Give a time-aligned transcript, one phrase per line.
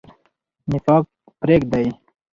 [0.71, 1.05] نفاق
[1.39, 1.87] پریږدئ.